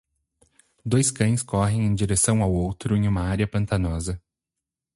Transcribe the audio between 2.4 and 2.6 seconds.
ao